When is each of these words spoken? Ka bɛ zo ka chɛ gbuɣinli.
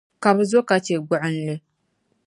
Ka 0.23 0.29
bɛ 0.35 0.43
zo 0.51 0.59
ka 0.69 0.75
chɛ 0.85 0.95
gbuɣinli. 1.05 1.55